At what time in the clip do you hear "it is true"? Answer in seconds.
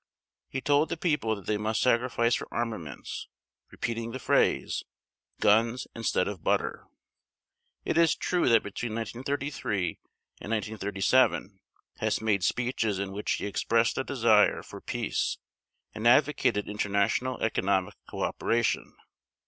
7.85-8.49